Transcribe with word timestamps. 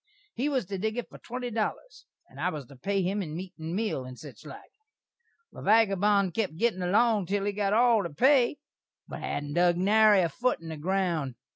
He 0.33 0.49
was 0.49 0.65
to 0.65 0.79
dig 0.79 0.97
it 0.97 1.07
for 1.11 1.19
twenty 1.19 1.51
dollers, 1.51 2.07
and 2.27 2.39
I 2.41 2.49
was 2.49 2.65
to 2.65 2.75
pay 2.75 3.03
him 3.03 3.21
in 3.21 3.35
meat 3.35 3.53
and 3.59 3.75
meal, 3.75 4.03
and 4.03 4.17
sich 4.17 4.43
like. 4.47 4.71
The 5.51 5.61
vagabon 5.61 6.31
kep 6.31 6.55
gittin' 6.55 6.81
along 6.81 7.27
til 7.27 7.45
he 7.45 7.51
got 7.51 7.73
all 7.73 8.01
the 8.01 8.09
pay, 8.09 8.57
but 9.07 9.19
hadn't 9.19 9.53
dug 9.53 9.77
nary 9.77 10.21
a 10.23 10.29
foot 10.29 10.59
in 10.59 10.69
the 10.69 10.77
ground. 10.77 11.35